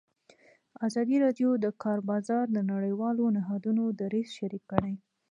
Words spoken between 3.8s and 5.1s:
دریځ شریک کړی.